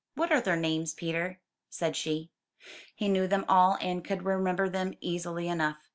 [0.15, 1.39] What are their names, Peter?''
[1.69, 2.31] said she.
[2.95, 5.77] He knew them all and could remember them easily enough.